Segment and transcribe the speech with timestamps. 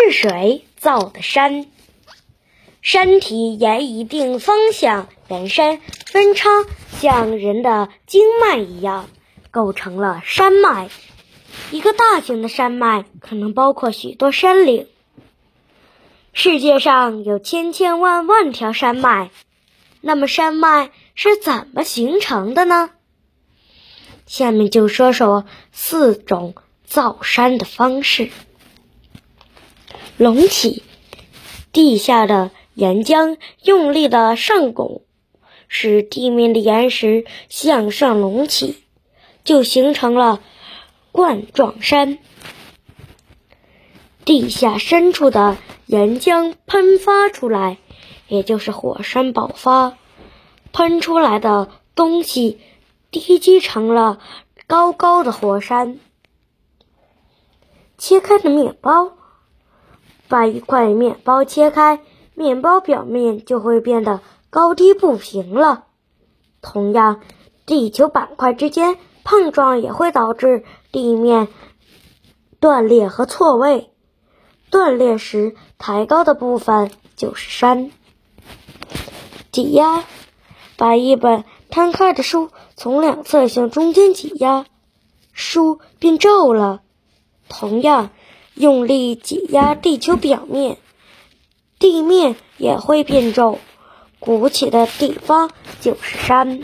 [0.00, 1.66] 是水造的山，
[2.82, 6.48] 山体沿一定方向延伸分叉，
[7.00, 9.08] 像人的经脉一样，
[9.50, 10.88] 构成了山脉。
[11.72, 14.86] 一个大型的山脉可能包括许多山岭。
[16.32, 19.32] 世界上有千千万万条山脉，
[20.00, 22.90] 那么山脉是怎么形成的呢？
[24.26, 26.54] 下面就说说四种
[26.84, 28.30] 造山的方式。
[30.18, 30.82] 隆起，
[31.72, 35.02] 地下的岩浆用力的上拱，
[35.68, 38.82] 使地面的岩石向上隆起，
[39.44, 40.40] 就形成了。
[41.10, 42.18] 冠状山，
[44.24, 47.78] 地下深处的岩浆喷发出来，
[48.28, 49.96] 也就是火山爆发，
[50.70, 52.60] 喷出来的东西
[53.10, 54.20] 堆积成了
[54.68, 55.98] 高高的火山。
[57.96, 59.17] 切开的面包，
[60.28, 62.00] 把一块面包切开，
[62.34, 65.84] 面包表面就会变得高低不平了。
[66.60, 67.20] 同样，
[67.66, 68.98] 地球板块之间。
[69.30, 71.48] 碰撞也会导致地面
[72.60, 73.90] 断裂和错位，
[74.70, 77.90] 断裂时抬高的部分就是山。
[79.52, 80.04] 挤压，
[80.78, 84.64] 把一本摊开的书从两侧向中间挤压，
[85.34, 86.80] 书变皱了。
[87.50, 88.08] 同样，
[88.58, 90.78] 用力挤压地球表面，
[91.78, 93.58] 地面也会变皱，
[94.18, 96.62] 鼓起的地方就是山。